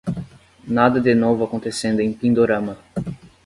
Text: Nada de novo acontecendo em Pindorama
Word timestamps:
Nada 0.67 0.99
de 0.99 1.13
novo 1.13 1.43
acontecendo 1.43 1.99
em 1.99 2.11
Pindorama 2.11 2.75